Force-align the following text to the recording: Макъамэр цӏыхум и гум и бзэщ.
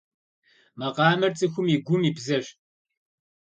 Макъамэр 0.79 1.31
цӏыхум 1.37 1.67
и 1.75 1.77
гум 1.85 2.01
и 2.09 2.11
бзэщ. 2.15 2.45